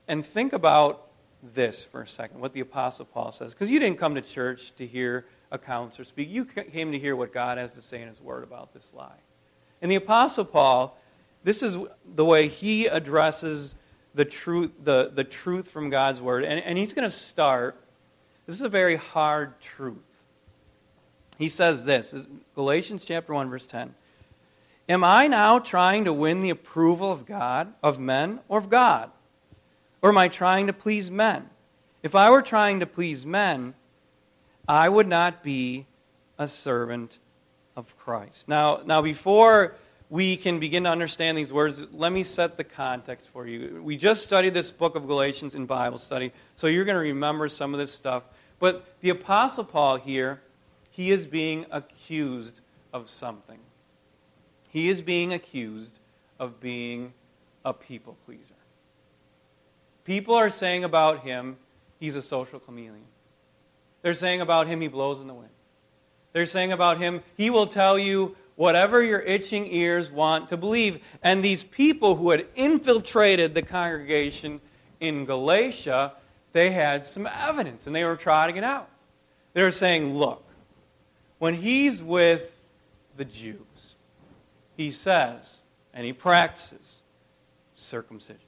And 0.07 0.25
think 0.25 0.53
about 0.53 1.09
this 1.55 1.85
for 1.85 2.03
a 2.03 2.09
second, 2.09 2.41
what 2.41 2.53
the 2.53 2.61
Apostle 2.61 3.05
Paul 3.05 3.33
says. 3.33 3.53
Because 3.53 3.71
you 3.71 3.79
didn't 3.79 3.99
come 3.99 4.15
to 4.15 4.23
church 4.23 4.75
to 4.77 4.87
hear 4.87 5.27
accounts 5.51 6.01
or 6.01 6.05
speak, 6.05 6.31
you 6.31 6.45
came 6.45 6.93
to 6.93 6.99
hear 6.99 7.15
what 7.15 7.33
God 7.33 7.59
has 7.59 7.73
to 7.75 7.83
say 7.83 8.01
in 8.01 8.09
His 8.09 8.21
Word 8.21 8.43
about 8.43 8.73
this 8.73 8.93
lie. 8.95 9.21
And 9.83 9.91
the 9.91 9.97
Apostle 9.97 10.45
Paul, 10.45 10.99
this 11.43 11.63
is 11.63 11.77
the 12.15 12.25
way 12.25 12.49
he 12.49 12.87
addresses 12.87 13.75
the 14.15 14.25
truth, 14.25 14.71
the, 14.83 15.11
the 15.15 15.25
truth 15.25 15.71
from 15.71 15.91
God's 15.91 16.21
Word. 16.21 16.45
And, 16.45 16.61
and 16.61 16.79
he's 16.79 16.93
going 16.93 17.09
to 17.09 17.15
start. 17.15 17.79
This 18.47 18.57
is 18.57 18.63
a 18.63 18.69
very 18.69 18.97
hard 18.97 19.61
truth. 19.61 19.99
He 21.39 21.49
says 21.49 21.85
this 21.85 22.15
Galatians 22.55 23.05
chapter 23.05 23.35
1, 23.35 23.51
verse 23.51 23.67
10. 23.67 23.95
Am 24.89 25.03
I 25.03 25.27
now 25.27 25.59
trying 25.59 26.05
to 26.05 26.13
win 26.13 26.43
the 26.43 26.51
approval 26.51 27.11
of 27.11 27.27
God, 27.27 27.73
of 27.83 27.99
men, 27.99 28.41
or 28.49 28.59
of 28.59 28.69
God? 28.69 29.11
Or 30.05 30.11
am 30.11 30.19
I 30.19 30.29
trying 30.29 30.67
to 30.67 30.75
please 30.75 31.11
men? 31.11 31.49
If 32.03 32.15
I 32.15 32.29
were 32.29 32.43
trying 32.43 32.81
to 32.81 32.87
please 32.87 33.25
men, 33.25 33.73
I 34.69 34.87
would 34.87 35.09
not 35.09 35.43
be 35.43 35.87
a 36.39 36.47
servant 36.47 37.19
of 37.75 37.97
Christ. 37.97 38.47
Now, 38.47 38.83
now 38.85 39.01
before 39.01 39.77
we 40.11 40.37
can 40.37 40.61
begin 40.61 40.85
to 40.85 40.91
understand 40.91 41.39
these 41.39 41.55
words, 41.55 41.87
let 41.91 42.13
me 42.13 42.23
set 42.23 42.59
the 42.59 42.65
context 42.65 43.31
for 43.33 43.47
you. 43.47 43.81
We 43.83 43.97
just 43.97 44.23
studied 44.23 44.53
this 44.53 44.71
book 44.71 44.95
of 44.95 45.07
Galatians 45.07 45.55
in 45.55 45.65
Bible 45.65 45.97
study, 45.97 46.33
so 46.55 46.67
you're 46.67 46.85
going 46.85 46.97
to 46.97 47.01
remember 47.01 47.49
some 47.49 47.73
of 47.73 47.79
this 47.79 47.91
stuff. 47.91 48.25
But 48.61 48.85
the 49.01 49.09
Apostle 49.09 49.65
Paul 49.65 49.97
here, 49.97 50.43
he 50.91 51.13
is 51.13 51.27
being 51.27 51.65
accused 51.71 52.61
of 52.93 53.09
something. 53.09 53.59
He 54.69 54.91
is 54.91 55.01
being 55.01 55.33
accused 55.33 55.99
of 56.39 56.61
being 56.61 57.15
a 57.65 57.73
people 57.73 58.19
pleaser. 58.27 58.53
People 60.05 60.35
are 60.35 60.51
saying 60.51 60.85
about 60.85 61.25
him, 61.25 61.57
he's 61.99 62.17
a 62.17 62.23
social 62.23 62.61
chameleon. 62.61 63.07
They're 64.03 64.15
saying 64.15 64.43
about 64.43 64.67
him, 64.67 64.81
he 64.81 64.89
blows 64.89 65.21
in 65.21 65.27
the 65.27 65.35
wind. 65.35 65.49
They're 66.33 66.47
saying 66.47 66.73
about 66.73 66.99
him, 66.99 67.23
he 67.37 67.49
will 67.49 67.67
tell 67.67 67.99
you 67.99 68.37
whatever 68.57 69.03
your 69.03 69.21
itching 69.21 69.67
ears 69.73 70.11
want 70.11 70.51
to 70.51 70.57
believe. 70.57 71.03
And 71.23 71.43
these 71.43 71.65
people 71.65 72.17
who 72.17 72.31
had 72.31 72.47
infiltrated 72.55 73.55
the 73.55 73.63
congregation 73.63 74.61
in 75.01 75.25
Galatia, 75.25 76.13
they 76.53 76.71
had 76.71 77.07
some 77.07 77.27
evidence 77.27 77.87
and 77.87 77.97
they 77.97 78.05
were 78.05 78.17
trotting 78.17 78.57
it 78.57 78.65
out. 78.65 78.89
They 79.55 79.63
were 79.63 79.71
saying, 79.71 80.15
look, 80.15 80.45
when 81.39 81.55
he's 81.55 82.03
with 82.03 82.51
the 83.17 83.25
Jews, 83.25 83.97
he 84.77 84.91
says 84.91 85.63
and 85.93 86.05
he 86.05 86.13
practices 86.13 87.01
circumcision. 87.73 88.41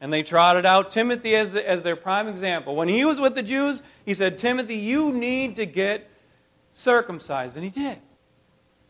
And 0.00 0.12
they 0.12 0.22
trotted 0.22 0.64
out 0.64 0.90
Timothy 0.90 1.34
as, 1.34 1.56
as 1.56 1.82
their 1.82 1.96
prime 1.96 2.28
example. 2.28 2.76
When 2.76 2.88
he 2.88 3.04
was 3.04 3.20
with 3.20 3.34
the 3.34 3.42
Jews, 3.42 3.82
he 4.04 4.14
said, 4.14 4.38
Timothy, 4.38 4.76
you 4.76 5.12
need 5.12 5.56
to 5.56 5.66
get 5.66 6.08
circumcised. 6.70 7.56
And 7.56 7.64
he 7.64 7.70
did. 7.70 7.98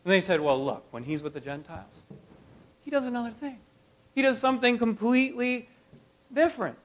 And 0.03 0.13
they 0.13 0.21
said, 0.21 0.39
Well, 0.41 0.63
look, 0.63 0.85
when 0.91 1.03
he's 1.03 1.23
with 1.23 1.33
the 1.33 1.39
Gentiles, 1.39 2.01
he 2.81 2.91
does 2.91 3.05
another 3.05 3.31
thing. 3.31 3.59
He 4.13 4.21
does 4.21 4.39
something 4.39 4.77
completely 4.77 5.69
different. 6.33 6.77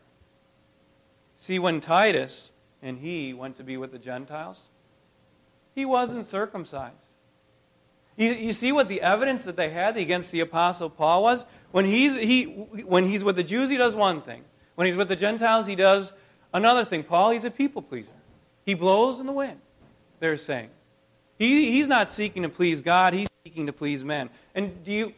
See, 1.36 1.58
when 1.58 1.80
Titus 1.80 2.50
and 2.82 2.98
he 2.98 3.34
went 3.34 3.56
to 3.56 3.64
be 3.64 3.76
with 3.76 3.92
the 3.92 3.98
Gentiles, 3.98 4.68
he 5.74 5.84
wasn't 5.84 6.26
circumcised. 6.26 7.03
You, 8.16 8.32
you 8.32 8.52
see 8.52 8.72
what 8.72 8.88
the 8.88 9.00
evidence 9.00 9.44
that 9.44 9.56
they 9.56 9.70
had 9.70 9.96
against 9.96 10.30
the 10.30 10.40
Apostle 10.40 10.88
Paul 10.88 11.22
was? 11.22 11.46
When 11.72 11.84
he's, 11.84 12.14
he, 12.14 12.44
when 12.44 13.04
he's 13.06 13.24
with 13.24 13.36
the 13.36 13.42
Jews, 13.42 13.70
he 13.70 13.76
does 13.76 13.94
one 13.94 14.22
thing. 14.22 14.44
When 14.76 14.86
he's 14.86 14.96
with 14.96 15.08
the 15.08 15.16
Gentiles, 15.16 15.66
he 15.66 15.74
does 15.74 16.12
another 16.52 16.84
thing. 16.84 17.02
Paul, 17.02 17.30
he's 17.30 17.44
a 17.44 17.50
people 17.50 17.82
pleaser. 17.82 18.12
He 18.64 18.74
blows 18.74 19.20
in 19.20 19.26
the 19.26 19.32
wind, 19.32 19.60
they're 20.20 20.36
saying. 20.36 20.70
He, 21.38 21.72
he's 21.72 21.88
not 21.88 22.12
seeking 22.12 22.44
to 22.44 22.48
please 22.48 22.80
God, 22.80 23.14
he's 23.14 23.28
seeking 23.44 23.66
to 23.66 23.72
please 23.72 24.04
men. 24.04 24.30
And 24.54 24.84
do 24.84 24.92
you, 24.92 25.12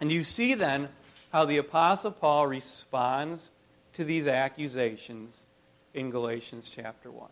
and 0.00 0.08
do 0.08 0.16
you 0.16 0.22
see 0.22 0.54
then 0.54 0.88
how 1.32 1.44
the 1.44 1.58
Apostle 1.58 2.12
Paul 2.12 2.46
responds 2.46 3.50
to 3.94 4.04
these 4.04 4.26
accusations 4.26 5.44
in 5.92 6.10
Galatians 6.10 6.70
chapter 6.72 7.10
1? 7.10 7.28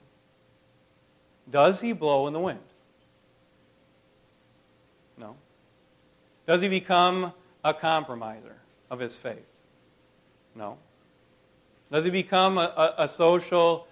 Does 1.49 1.81
he 1.81 1.93
blow 1.93 2.27
in 2.27 2.33
the 2.33 2.41
wind? 2.41 2.61
No. 5.19 5.37
Does 6.47 6.61
he 6.61 6.69
become 6.69 7.33
a 7.63 7.73
compromiser 7.73 8.57
of 8.91 8.99
his 8.99 9.17
faith? 9.17 9.47
No. 10.55 10.79
Does 11.91 12.05
he 12.05 12.11
become 12.11 12.59
a, 12.59 12.95
a, 12.99 13.05
a 13.05 13.09
social 13.09 13.87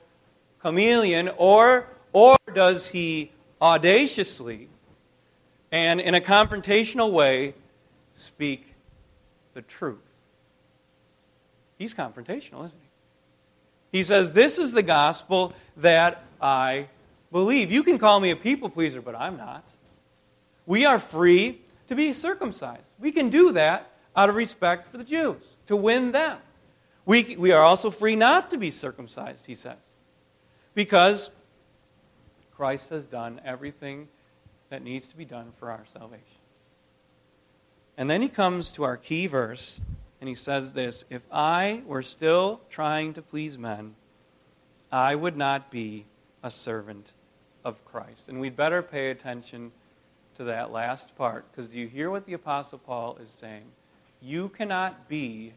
chameleon 0.61 1.31
or, 1.37 1.88
or 2.12 2.37
does 2.55 2.88
he 2.88 3.31
audaciously 3.61 4.69
and 5.71 6.00
in 6.00 6.14
a 6.14 6.21
confrontational 6.21 7.11
way 7.11 7.55
speak 8.12 8.75
the 9.55 9.62
truth. 9.62 9.99
He's 11.79 11.95
confrontational, 11.95 12.64
isn't 12.64 12.81
he? 12.81 13.99
He 13.99 14.05
says, 14.05 14.33
This 14.33 14.59
is 14.59 14.73
the 14.73 14.83
gospel 14.83 15.52
that 15.79 16.25
I 16.41 16.88
believe. 17.31 17.73
You 17.73 17.83
can 17.83 17.99
call 17.99 18.21
me 18.21 18.31
a 18.31 18.37
people 18.37 18.69
pleaser, 18.69 19.00
but 19.00 19.14
I'm 19.14 19.37
not. 19.37 19.64
We 20.66 20.85
are 20.85 20.99
free 20.99 21.61
to 21.88 21.95
be 21.95 22.12
circumcised. 22.12 22.95
We 22.99 23.12
can 23.12 23.28
do 23.28 23.52
that 23.52 23.90
out 24.14 24.28
of 24.28 24.35
respect 24.35 24.88
for 24.88 24.99
the 24.99 25.04
Jews, 25.04 25.42
to 25.66 25.76
win 25.76 26.12
them. 26.12 26.38
We, 27.04 27.37
we 27.37 27.52
are 27.52 27.62
also 27.62 27.90
free 27.90 28.14
not 28.14 28.50
to 28.50 28.57
be 28.57 28.71
circumcised, 28.71 29.47
he 29.47 29.54
says, 29.54 29.85
because 30.75 31.31
Christ 32.54 32.90
has 32.90 33.07
done 33.07 33.40
everything 33.45 34.09
that 34.71 34.83
needs 34.83 35.09
to 35.09 35.16
be 35.16 35.25
done 35.25 35.52
for 35.59 35.71
our 35.71 35.85
salvation. 35.87 36.23
And 37.97 38.09
then 38.09 38.23
he 38.23 38.28
comes 38.28 38.69
to 38.71 38.85
our 38.85 38.97
key 38.97 39.26
verse, 39.26 39.81
and 40.21 40.28
he 40.28 40.35
says 40.35 40.73
this 40.73 41.04
If 41.11 41.23
I 41.31 41.83
were 41.87 42.02
still 42.02 42.61
trying 42.71 43.14
to 43.14 43.23
please 43.23 43.59
men, 43.59 43.97
I 44.90 45.14
would 45.14 45.37
not 45.37 45.71
be 45.71 46.07
a 46.42 46.50
servant 46.50 47.12
of 47.64 47.85
Christ. 47.85 48.28
And 48.28 48.40
we'd 48.40 48.57
better 48.57 48.83
pay 48.83 49.11
attention 49.11 49.73
to 50.37 50.45
that 50.45 50.73
last 50.73 51.17
part, 51.17 51.51
because 51.51 51.69
do 51.69 51.79
you 51.79 51.89
hear 51.89 52.11
what 52.11 52.27
the 52.27 52.33
Apostle 52.33 52.79
Paul 52.79 53.17
is 53.21 53.29
saying? 53.29 53.65
You 54.21 54.49
cannot 54.49 55.09
be 55.09 55.53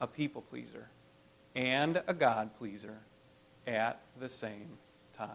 a 0.00 0.06
people 0.06 0.42
pleaser 0.42 0.88
and 1.54 2.02
a 2.06 2.14
God 2.14 2.50
pleaser 2.58 2.98
at 3.66 4.00
the 4.18 4.28
same 4.28 4.78
time. 5.12 5.28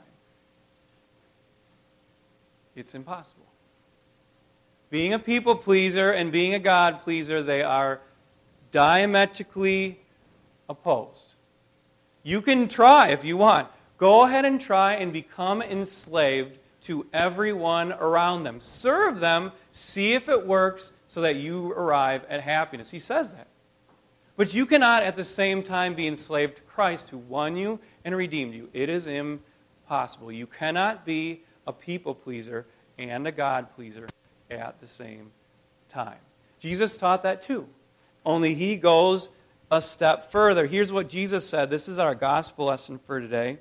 It's 2.75 2.95
impossible. 2.95 3.45
Being 4.89 5.13
a 5.13 5.19
people 5.19 5.55
pleaser 5.55 6.11
and 6.11 6.31
being 6.31 6.53
a 6.53 6.59
God 6.59 7.01
pleaser, 7.01 7.41
they 7.41 7.61
are 7.61 8.01
diametrically 8.71 9.99
opposed. 10.69 11.35
You 12.23 12.41
can 12.41 12.67
try 12.67 13.09
if 13.09 13.23
you 13.23 13.37
want. 13.37 13.67
Go 13.97 14.25
ahead 14.25 14.45
and 14.45 14.59
try 14.59 14.93
and 14.93 15.13
become 15.13 15.61
enslaved 15.61 16.59
to 16.85 17.05
everyone 17.13 17.91
around 17.93 18.43
them. 18.43 18.59
Serve 18.59 19.19
them, 19.19 19.51
see 19.71 20.13
if 20.13 20.29
it 20.29 20.45
works 20.45 20.91
so 21.07 21.21
that 21.21 21.35
you 21.35 21.71
arrive 21.71 22.23
at 22.29 22.41
happiness. 22.41 22.91
He 22.91 22.99
says 22.99 23.33
that. 23.33 23.47
But 24.37 24.53
you 24.53 24.65
cannot 24.65 25.03
at 25.03 25.15
the 25.15 25.23
same 25.23 25.63
time 25.63 25.95
be 25.95 26.07
enslaved 26.07 26.57
to 26.57 26.61
Christ 26.63 27.09
who 27.09 27.17
won 27.17 27.55
you 27.55 27.79
and 28.03 28.15
redeemed 28.15 28.53
you. 28.53 28.69
It 28.73 28.89
is 28.89 29.07
impossible. 29.07 30.31
You 30.31 30.45
cannot 30.45 31.05
be 31.05 31.41
a 31.65 31.73
people 31.73 32.13
pleaser 32.13 32.65
and 32.97 33.25
a 33.27 33.31
God 33.31 33.73
pleaser 33.75 34.07
at 34.51 34.79
the 34.79 34.87
same 34.87 35.31
time. 35.89 36.17
Jesus 36.59 36.97
taught 36.97 37.23
that 37.23 37.41
too. 37.41 37.67
Only 38.25 38.55
he 38.55 38.75
goes 38.75 39.29
a 39.71 39.81
step 39.81 40.31
further. 40.31 40.65
Here's 40.67 40.91
what 40.91 41.09
Jesus 41.09 41.47
said. 41.47 41.69
This 41.69 41.87
is 41.87 41.97
our 41.97 42.13
gospel 42.13 42.65
lesson 42.65 42.99
for 42.99 43.19
today. 43.19 43.57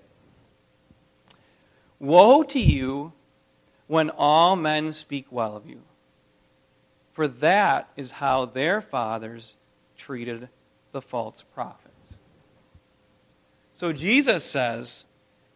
Woe 1.98 2.42
to 2.44 2.60
you 2.60 3.12
when 3.86 4.10
all 4.10 4.56
men 4.56 4.92
speak 4.92 5.26
well 5.30 5.56
of 5.56 5.66
you, 5.66 5.82
for 7.12 7.28
that 7.28 7.88
is 7.96 8.12
how 8.12 8.44
their 8.44 8.80
fathers 8.80 9.54
treated 9.96 10.48
the 10.92 11.02
false 11.02 11.42
prophets. 11.54 12.16
So 13.74 13.92
Jesus 13.92 14.44
says, 14.44 15.04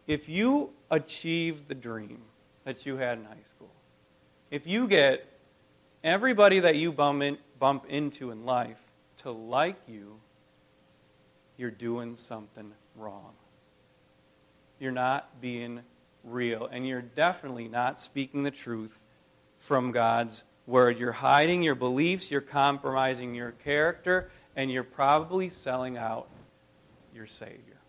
if 0.07 0.27
you 0.27 0.71
achieve 0.91 1.67
the 1.67 1.75
dream 1.75 2.21
that 2.63 2.85
you 2.85 2.97
had 2.97 3.17
in 3.17 3.25
high 3.25 3.45
school, 3.55 3.71
if 4.51 4.67
you 4.67 4.87
get 4.87 5.25
everybody 6.03 6.59
that 6.61 6.75
you 6.75 6.91
bump, 6.91 7.21
in, 7.21 7.37
bump 7.59 7.85
into 7.87 8.31
in 8.31 8.45
life 8.45 8.81
to 9.17 9.31
like 9.31 9.77
you, 9.87 10.19
you're 11.57 11.71
doing 11.71 12.15
something 12.15 12.71
wrong. 12.95 13.33
You're 14.79 14.91
not 14.91 15.41
being 15.41 15.81
real, 16.23 16.67
and 16.71 16.87
you're 16.87 17.01
definitely 17.01 17.67
not 17.67 17.99
speaking 17.99 18.43
the 18.43 18.51
truth 18.51 18.97
from 19.57 19.91
God's 19.91 20.43
word. 20.65 20.99
You're 20.99 21.11
hiding 21.11 21.63
your 21.63 21.75
beliefs, 21.75 22.31
you're 22.31 22.41
compromising 22.41 23.35
your 23.35 23.51
character, 23.51 24.29
and 24.55 24.71
you're 24.71 24.83
probably 24.83 25.49
selling 25.49 25.97
out 25.97 26.27
your 27.13 27.27
Savior. 27.27 27.79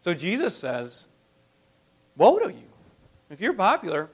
So 0.00 0.14
Jesus 0.14 0.54
says, 0.56 1.06
Woe 2.16 2.38
to 2.38 2.52
you. 2.52 2.68
If 3.30 3.40
you're 3.40 3.54
popular, 3.54 4.10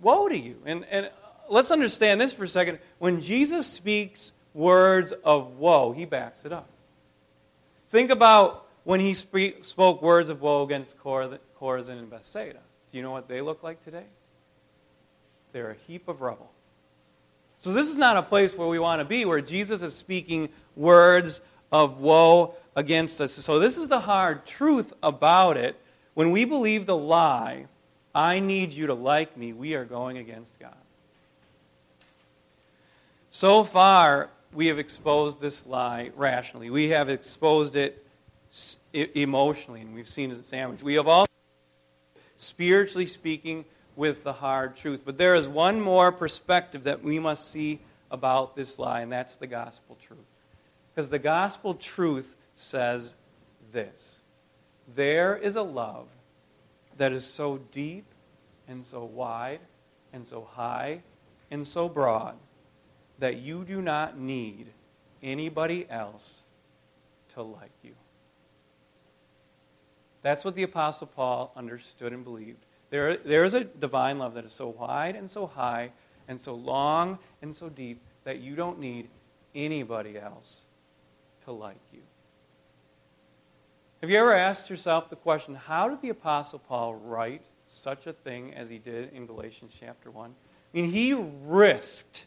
woe 0.00 0.28
to 0.28 0.36
you. 0.36 0.56
And, 0.64 0.84
and 0.90 1.10
let's 1.48 1.70
understand 1.70 2.20
this 2.20 2.32
for 2.32 2.44
a 2.44 2.48
second. 2.48 2.78
When 2.98 3.20
Jesus 3.20 3.66
speaks 3.66 4.32
words 4.54 5.12
of 5.12 5.58
woe, 5.58 5.92
he 5.92 6.04
backs 6.04 6.44
it 6.44 6.52
up. 6.52 6.68
Think 7.88 8.10
about 8.10 8.66
when 8.84 9.00
he 9.00 9.14
spoke 9.14 10.02
words 10.02 10.28
of 10.28 10.40
woe 10.40 10.62
against 10.62 10.98
Chorazin 11.60 11.98
and 11.98 12.10
Bethsaida. 12.10 12.60
Do 12.90 12.96
you 12.96 13.02
know 13.02 13.10
what 13.10 13.28
they 13.28 13.40
look 13.40 13.62
like 13.62 13.82
today? 13.84 14.04
They're 15.52 15.70
a 15.70 15.76
heap 15.86 16.08
of 16.08 16.20
rubble. 16.20 16.50
So, 17.58 17.72
this 17.72 17.88
is 17.88 17.96
not 17.96 18.16
a 18.16 18.22
place 18.22 18.54
where 18.54 18.68
we 18.68 18.78
want 18.78 19.00
to 19.00 19.04
be, 19.04 19.24
where 19.24 19.40
Jesus 19.40 19.82
is 19.82 19.94
speaking 19.94 20.50
words 20.76 21.40
of 21.72 21.98
woe 21.98 22.54
against 22.74 23.20
us. 23.20 23.32
So, 23.32 23.58
this 23.58 23.76
is 23.76 23.88
the 23.88 24.00
hard 24.00 24.46
truth 24.46 24.92
about 25.02 25.56
it. 25.56 25.80
When 26.14 26.30
we 26.30 26.44
believe 26.44 26.86
the 26.86 26.96
lie, 26.96 27.66
I 28.14 28.40
need 28.40 28.72
you 28.72 28.86
to 28.86 28.94
like 28.94 29.36
me, 29.36 29.52
we 29.52 29.74
are 29.74 29.84
going 29.84 30.18
against 30.18 30.58
God. 30.58 30.74
So 33.30 33.64
far, 33.64 34.30
we 34.54 34.68
have 34.68 34.78
exposed 34.78 35.42
this 35.42 35.66
lie 35.66 36.10
rationally. 36.16 36.70
We 36.70 36.88
have 36.88 37.10
exposed 37.10 37.76
it 37.76 38.02
emotionally, 38.94 39.82
and 39.82 39.94
we've 39.94 40.08
seen 40.08 40.30
it 40.30 40.32
as 40.32 40.38
a 40.38 40.42
sandwich. 40.42 40.82
We 40.82 40.94
have 40.94 41.06
also, 41.06 41.30
spiritually 42.36 43.06
speaking, 43.06 43.64
with 43.96 44.22
the 44.22 44.34
hard 44.34 44.76
truth. 44.76 45.02
But 45.04 45.18
there 45.18 45.34
is 45.34 45.48
one 45.48 45.80
more 45.80 46.12
perspective 46.12 46.84
that 46.84 47.02
we 47.02 47.18
must 47.18 47.50
see 47.50 47.80
about 48.10 48.54
this 48.54 48.78
lie, 48.78 49.00
and 49.00 49.10
that's 49.10 49.36
the 49.36 49.46
gospel 49.46 49.96
truth. 50.06 50.20
Because 50.94 51.10
the 51.10 51.18
gospel 51.18 51.74
truth 51.74 52.36
says 52.54 53.16
this 53.72 54.20
there 54.94 55.36
is 55.36 55.56
a 55.56 55.62
love 55.62 56.06
that 56.96 57.12
is 57.12 57.26
so 57.26 57.58
deep 57.72 58.04
and 58.68 58.86
so 58.86 59.04
wide 59.04 59.60
and 60.12 60.26
so 60.26 60.44
high 60.52 61.02
and 61.50 61.66
so 61.66 61.88
broad 61.88 62.36
that 63.18 63.36
you 63.36 63.64
do 63.64 63.82
not 63.82 64.18
need 64.18 64.68
anybody 65.22 65.86
else 65.90 66.44
to 67.30 67.42
like 67.42 67.72
you. 67.82 67.94
That's 70.26 70.44
what 70.44 70.56
the 70.56 70.64
Apostle 70.64 71.06
Paul 71.06 71.52
understood 71.54 72.12
and 72.12 72.24
believed. 72.24 72.58
There, 72.90 73.16
there 73.16 73.44
is 73.44 73.54
a 73.54 73.62
divine 73.62 74.18
love 74.18 74.34
that 74.34 74.44
is 74.44 74.52
so 74.52 74.66
wide 74.66 75.14
and 75.14 75.30
so 75.30 75.46
high 75.46 75.92
and 76.26 76.40
so 76.40 76.52
long 76.52 77.20
and 77.42 77.54
so 77.54 77.68
deep 77.68 78.00
that 78.24 78.40
you 78.40 78.56
don't 78.56 78.80
need 78.80 79.08
anybody 79.54 80.18
else 80.18 80.62
to 81.44 81.52
like 81.52 81.78
you. 81.92 82.00
Have 84.00 84.10
you 84.10 84.18
ever 84.18 84.34
asked 84.34 84.68
yourself 84.68 85.10
the 85.10 85.14
question 85.14 85.54
how 85.54 85.88
did 85.88 86.02
the 86.02 86.08
Apostle 86.08 86.58
Paul 86.58 86.96
write 86.96 87.44
such 87.68 88.08
a 88.08 88.12
thing 88.12 88.52
as 88.52 88.68
he 88.68 88.78
did 88.78 89.12
in 89.12 89.26
Galatians 89.26 89.74
chapter 89.78 90.10
1? 90.10 90.30
I 90.30 90.76
mean, 90.76 90.90
he 90.90 91.14
risked 91.44 92.26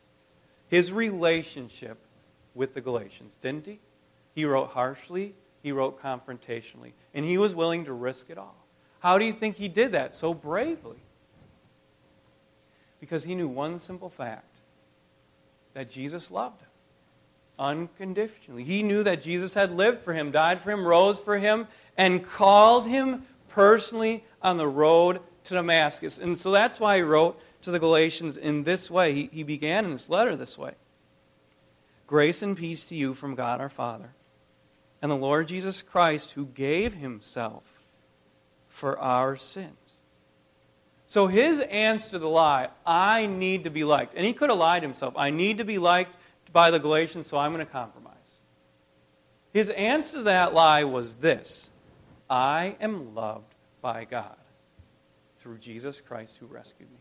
his 0.69 0.93
relationship 0.93 1.97
with 2.55 2.75
the 2.75 2.79
Galatians, 2.79 3.35
didn't 3.41 3.65
he? 3.65 3.81
He 4.33 4.45
wrote 4.45 4.69
harshly, 4.69 5.35
he 5.61 5.71
wrote 5.71 6.01
confrontationally, 6.01 6.93
and 7.13 7.25
he 7.25 7.37
was 7.37 7.53
willing 7.53 7.85
to 7.85 7.93
risk 7.93 8.29
it 8.29 8.37
all. 8.37 8.55
How 8.99 9.17
do 9.17 9.25
you 9.25 9.33
think 9.33 9.55
he 9.55 9.67
did 9.67 9.93
that 9.93 10.15
so 10.15 10.33
bravely? 10.33 10.97
Because 12.99 13.23
he 13.23 13.35
knew 13.35 13.47
one 13.47 13.79
simple 13.79 14.09
fact 14.09 14.57
that 15.73 15.89
Jesus 15.89 16.31
loved 16.31 16.61
him 16.61 16.69
unconditionally. 17.57 18.63
He 18.63 18.81
knew 18.83 19.03
that 19.03 19.21
Jesus 19.21 19.53
had 19.53 19.71
lived 19.71 20.01
for 20.01 20.13
him, 20.13 20.31
died 20.31 20.61
for 20.61 20.71
him, 20.71 20.87
rose 20.87 21.19
for 21.19 21.37
him, 21.37 21.67
and 21.97 22.25
called 22.25 22.87
him 22.87 23.23
personally 23.49 24.23
on 24.41 24.57
the 24.57 24.67
road 24.67 25.19
to 25.43 25.53
Damascus. 25.53 26.17
And 26.17 26.37
so 26.37 26.51
that's 26.51 26.79
why 26.79 26.97
he 26.97 27.01
wrote 27.03 27.39
to 27.63 27.71
the 27.71 27.79
Galatians 27.79 28.37
in 28.37 28.63
this 28.63 28.89
way. 28.89 29.13
He, 29.13 29.29
he 29.31 29.43
began 29.43 29.85
in 29.85 29.91
this 29.91 30.09
letter 30.09 30.35
this 30.35 30.57
way 30.57 30.73
Grace 32.07 32.41
and 32.41 32.57
peace 32.57 32.85
to 32.85 32.95
you 32.95 33.13
from 33.13 33.35
God 33.35 33.59
our 33.59 33.69
Father 33.69 34.13
and 35.01 35.11
the 35.11 35.15
Lord 35.15 35.47
Jesus 35.47 35.81
Christ, 35.81 36.31
who 36.31 36.45
gave 36.45 36.93
himself 36.93 37.63
for 38.67 38.97
our 38.99 39.35
sins. 39.35 39.97
So 41.07 41.27
his 41.27 41.59
answer 41.59 42.11
to 42.11 42.19
the 42.19 42.29
lie, 42.29 42.69
I 42.85 43.25
need 43.25 43.63
to 43.63 43.71
be 43.71 43.83
liked. 43.83 44.13
And 44.13 44.25
he 44.25 44.33
could 44.33 44.49
have 44.49 44.59
lied 44.59 44.83
himself. 44.83 45.15
I 45.17 45.31
need 45.31 45.57
to 45.57 45.65
be 45.65 45.77
liked 45.79 46.15
by 46.53 46.69
the 46.71 46.79
Galatians, 46.79 47.27
so 47.27 47.37
I'm 47.37 47.51
going 47.53 47.65
to 47.65 47.71
compromise. 47.71 48.15
His 49.51 49.69
answer 49.71 50.17
to 50.17 50.23
that 50.23 50.53
lie 50.53 50.83
was 50.83 51.15
this 51.15 51.71
I 52.29 52.75
am 52.79 53.15
loved 53.15 53.55
by 53.81 54.05
God 54.05 54.35
through 55.39 55.57
Jesus 55.57 55.99
Christ 56.01 56.37
who 56.37 56.45
rescued 56.45 56.91
me. 56.91 56.99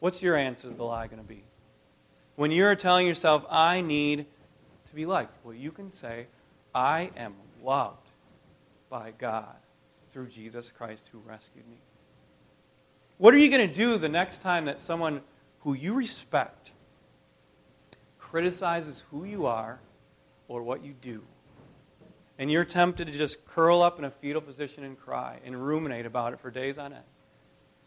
What's 0.00 0.20
your 0.20 0.36
answer 0.36 0.68
to 0.68 0.74
the 0.74 0.84
lie 0.84 1.06
going 1.06 1.22
to 1.22 1.28
be? 1.28 1.44
When 2.36 2.50
you're 2.50 2.74
telling 2.74 3.06
yourself, 3.06 3.46
I 3.48 3.80
need 3.80 4.26
to 4.92 4.96
be 4.96 5.06
liked, 5.06 5.34
well, 5.42 5.54
you 5.54 5.72
can 5.72 5.90
say, 5.90 6.26
I 6.74 7.10
am 7.16 7.34
loved 7.64 8.10
by 8.90 9.12
God 9.18 9.56
through 10.12 10.28
Jesus 10.28 10.70
Christ 10.70 11.08
who 11.10 11.18
rescued 11.20 11.66
me. 11.66 11.78
What 13.16 13.32
are 13.32 13.38
you 13.38 13.50
going 13.50 13.66
to 13.66 13.74
do 13.74 13.96
the 13.96 14.10
next 14.10 14.42
time 14.42 14.66
that 14.66 14.80
someone 14.80 15.22
who 15.60 15.72
you 15.72 15.94
respect 15.94 16.72
criticizes 18.18 19.02
who 19.10 19.24
you 19.24 19.46
are 19.46 19.80
or 20.46 20.62
what 20.62 20.84
you 20.84 20.94
do? 21.00 21.22
And 22.38 22.50
you're 22.50 22.64
tempted 22.64 23.06
to 23.06 23.12
just 23.12 23.46
curl 23.46 23.80
up 23.80 23.98
in 23.98 24.04
a 24.04 24.10
fetal 24.10 24.42
position 24.42 24.84
and 24.84 24.98
cry 24.98 25.38
and 25.42 25.64
ruminate 25.64 26.04
about 26.04 26.34
it 26.34 26.40
for 26.40 26.50
days 26.50 26.76
on 26.76 26.92
end. 26.92 27.04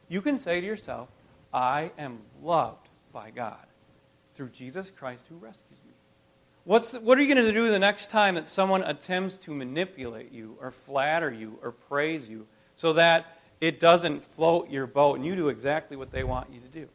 You 0.08 0.22
can 0.22 0.39
say 0.39 0.60
to 0.60 0.65
yourself, 0.65 1.10
I 1.54 1.91
am 2.00 2.20
loved 2.41 2.89
by 3.13 3.30
God 3.30 3.65
through 4.34 4.50
Jesus 4.50 4.89
Christ 4.89 5.26
who 5.30 5.36
rescued 5.36 5.64
me. 5.64 5.64
What's, 6.65 6.93
what 6.93 7.19
are 7.19 7.21
you 7.21 7.32
going 7.32 7.45
to 7.45 7.54
do 7.54 7.69
the 7.69 7.78
next 7.78 8.10
time 8.10 8.36
that 8.36 8.47
someone 8.47 8.82
attempts 8.82 9.38
to 9.38 9.54
manipulate 9.54 10.32
you 10.32 10.58
or 10.60 10.71
flatter 10.71 11.32
you 11.32 11.60
or 11.62 11.71
praise 11.71 12.28
you 12.28 12.47
so 12.73 12.93
that 12.93 13.38
it 13.62 13.80
doesn't 13.80 14.25
float 14.25 14.71
your 14.71 14.88
boat 14.88 15.17
and 15.17 15.25
you 15.25 15.36
do 15.36 15.49
exactly 15.49 15.95
what 15.95 16.12
they 16.12 16.23
want 16.23 16.51
you 16.51 16.60
to 16.60 16.67
do? 16.67 16.88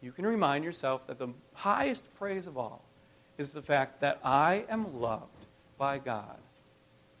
You 0.00 0.12
can 0.12 0.26
remind 0.26 0.64
yourself 0.64 1.06
that 1.08 1.18
the 1.18 1.28
highest 1.52 2.04
praise 2.14 2.46
of 2.46 2.56
all 2.56 2.82
is 3.36 3.52
the 3.52 3.60
fact 3.60 4.00
that 4.00 4.18
I 4.24 4.64
am 4.70 4.98
loved 4.98 5.44
by 5.76 5.98
God 5.98 6.38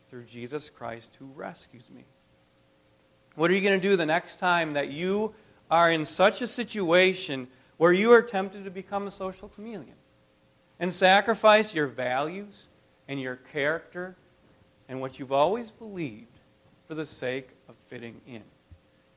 through 0.08 0.24
Jesus 0.24 0.70
Christ 0.70 1.14
who 1.18 1.26
rescues 1.34 1.90
me. 1.94 2.04
What 3.34 3.50
are 3.50 3.54
you 3.54 3.60
going 3.60 3.78
to 3.78 3.88
do 3.88 3.96
the 3.96 4.06
next 4.06 4.38
time 4.38 4.72
that 4.72 4.88
you 4.88 5.34
are 5.70 5.90
in 5.90 6.06
such 6.06 6.40
a 6.40 6.46
situation 6.46 7.48
where 7.76 7.92
you 7.92 8.12
are 8.12 8.22
tempted 8.22 8.64
to 8.64 8.70
become 8.70 9.06
a 9.06 9.10
social 9.10 9.48
chameleon 9.48 9.96
and 10.78 10.92
sacrifice 10.92 11.74
your 11.74 11.86
values 11.86 12.68
and 13.08 13.20
your 13.20 13.36
character 13.36 14.16
and 14.88 15.00
what 15.00 15.18
you've 15.18 15.32
always 15.32 15.70
believed 15.70 16.26
for 16.86 16.94
the 16.94 17.04
sake 17.04 17.48
of 17.68 17.74
fitting 17.88 18.20
in. 18.26 18.42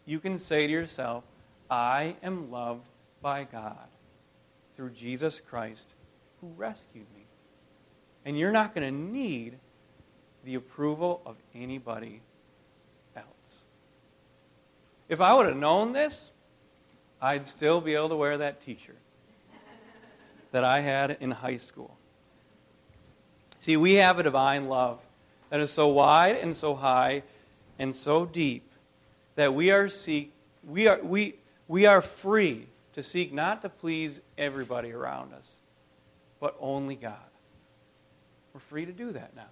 You 0.05 0.19
can 0.19 0.37
say 0.37 0.65
to 0.65 0.71
yourself, 0.71 1.23
I 1.69 2.15
am 2.23 2.49
loved 2.49 2.87
by 3.21 3.43
God 3.43 3.87
through 4.75 4.91
Jesus 4.91 5.39
Christ 5.39 5.93
who 6.41 6.47
rescued 6.57 7.05
me. 7.15 7.25
And 8.25 8.37
you're 8.37 8.51
not 8.51 8.73
going 8.73 8.87
to 8.87 8.97
need 8.97 9.57
the 10.43 10.55
approval 10.55 11.21
of 11.25 11.35
anybody 11.53 12.21
else. 13.15 13.63
If 15.09 15.21
I 15.21 15.33
would 15.33 15.47
have 15.47 15.57
known 15.57 15.91
this, 15.91 16.31
I'd 17.21 17.45
still 17.45 17.81
be 17.81 17.95
able 17.95 18.09
to 18.09 18.15
wear 18.15 18.37
that 18.37 18.61
t 18.61 18.77
shirt 18.83 18.97
that 20.51 20.63
I 20.63 20.79
had 20.81 21.17
in 21.19 21.31
high 21.31 21.57
school. 21.57 21.97
See, 23.57 23.77
we 23.77 23.95
have 23.95 24.19
a 24.19 24.23
divine 24.23 24.67
love 24.67 24.99
that 25.49 25.59
is 25.59 25.71
so 25.71 25.87
wide 25.87 26.37
and 26.37 26.55
so 26.55 26.75
high 26.75 27.23
and 27.77 27.95
so 27.95 28.25
deep 28.25 28.71
that 29.35 29.53
we 29.53 29.71
are 29.71 29.89
seek 29.89 30.33
we 30.67 30.87
are 30.87 30.99
we 31.01 31.35
we 31.67 31.85
are 31.85 32.01
free 32.01 32.67
to 32.93 33.03
seek 33.03 33.31
not 33.33 33.61
to 33.61 33.69
please 33.69 34.21
everybody 34.37 34.91
around 34.91 35.33
us, 35.33 35.59
but 36.39 36.55
only 36.59 36.95
God. 36.95 37.15
We're 38.53 38.59
free 38.59 38.85
to 38.85 38.91
do 38.91 39.11
that 39.11 39.35
now. 39.35 39.49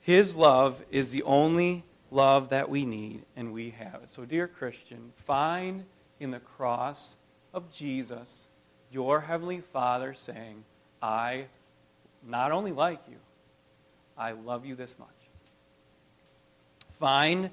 His 0.00 0.34
love 0.34 0.82
is 0.90 1.12
the 1.12 1.22
only 1.24 1.84
love 2.10 2.48
that 2.48 2.70
we 2.70 2.84
need, 2.84 3.22
and 3.36 3.52
we 3.52 3.70
have 3.70 4.02
it. 4.02 4.10
So, 4.10 4.24
dear 4.24 4.48
Christian, 4.48 5.12
find 5.14 5.84
in 6.18 6.30
the 6.30 6.40
cross 6.40 7.16
of 7.52 7.70
Jesus 7.70 8.48
your 8.90 9.20
Heavenly 9.20 9.60
Father 9.60 10.14
saying, 10.14 10.64
I 11.02 11.46
not 12.26 12.52
only 12.52 12.72
like 12.72 13.00
you, 13.08 13.16
I 14.16 14.32
love 14.32 14.66
you 14.66 14.74
this 14.74 14.98
much. 14.98 15.08
Find 16.98 17.50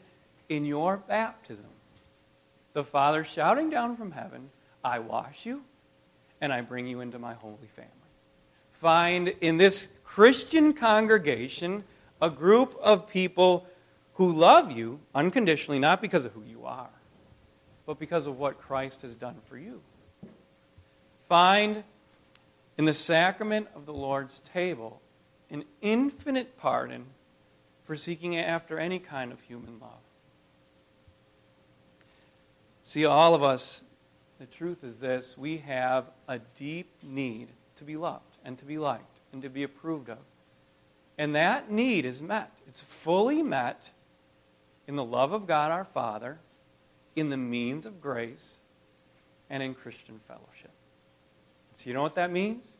in 0.49 0.65
your 0.65 0.97
baptism 0.97 1.65
the 2.73 2.83
Father 2.83 3.23
shouting 3.23 3.69
down 3.69 3.97
from 3.97 4.11
heaven, 4.11 4.49
I 4.83 4.99
wash 4.99 5.45
you 5.45 5.63
and 6.41 6.53
I 6.53 6.61
bring 6.61 6.85
you 6.85 7.01
into 7.01 7.17
my 7.17 7.33
holy 7.33 7.67
family. 7.75 7.91
Find 8.73 9.29
in 9.41 9.57
this 9.57 9.87
Christian 10.03 10.73
congregation 10.73 11.83
a 12.21 12.29
group 12.29 12.77
of 12.79 13.07
people 13.07 13.65
who 14.13 14.31
love 14.31 14.71
you 14.71 14.99
unconditionally, 15.15 15.79
not 15.79 16.01
because 16.01 16.25
of 16.25 16.33
who 16.33 16.43
you 16.43 16.65
are, 16.65 16.89
but 17.85 17.97
because 17.97 18.27
of 18.27 18.37
what 18.37 18.59
Christ 18.59 19.01
has 19.01 19.15
done 19.15 19.37
for 19.47 19.57
you. 19.57 19.81
Find 21.27 21.83
in 22.77 22.85
the 22.85 22.93
sacrament 22.93 23.67
of 23.75 23.85
the 23.85 23.93
Lord's 23.93 24.39
table 24.39 25.01
an 25.49 25.65
infinite 25.81 26.57
pardon 26.57 27.05
for 27.85 27.95
seeking 27.95 28.37
after 28.37 28.77
any 28.77 28.99
kind 28.99 29.31
of 29.31 29.41
human 29.41 29.79
love. 29.79 29.91
See, 32.83 33.05
all 33.05 33.33
of 33.33 33.43
us, 33.43 33.83
the 34.39 34.45
truth 34.45 34.83
is 34.83 34.99
this 34.99 35.37
we 35.37 35.57
have 35.57 36.05
a 36.27 36.39
deep 36.55 36.89
need 37.01 37.49
to 37.77 37.83
be 37.83 37.97
loved 37.97 38.37
and 38.45 38.57
to 38.59 38.65
be 38.65 38.77
liked 38.77 39.19
and 39.33 39.41
to 39.41 39.49
be 39.49 39.63
approved 39.63 40.09
of. 40.09 40.19
And 41.17 41.35
that 41.35 41.71
need 41.71 42.05
is 42.05 42.21
met. 42.21 42.51
It's 42.67 42.81
fully 42.81 43.41
met 43.41 43.91
in 44.87 44.95
the 44.95 45.03
love 45.03 45.33
of 45.33 45.47
God 45.47 45.71
our 45.71 45.83
Father, 45.83 46.39
in 47.15 47.29
the 47.29 47.37
means 47.37 47.85
of 47.85 47.99
grace, 47.99 48.59
and 49.49 49.63
in 49.63 49.73
Christian 49.73 50.19
fellowship. 50.27 50.71
So, 51.77 51.87
you 51.87 51.93
know 51.93 52.01
what 52.01 52.15
that 52.15 52.31
means? 52.31 52.75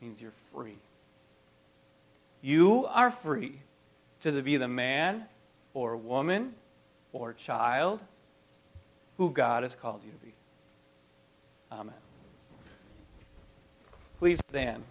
It 0.00 0.04
means 0.04 0.20
you're 0.20 0.30
free. 0.52 0.76
You 2.42 2.86
are 2.90 3.10
free 3.10 3.60
to 4.20 4.42
be 4.42 4.58
the 4.58 4.68
man 4.68 5.24
or 5.72 5.96
woman 5.96 6.54
or 7.14 7.32
child 7.32 8.02
who 9.16 9.30
God 9.30 9.62
has 9.62 9.74
called 9.74 10.02
you 10.04 10.10
to 10.10 10.18
be. 10.18 10.34
Amen. 11.72 11.94
Please 14.18 14.38
stand. 14.50 14.84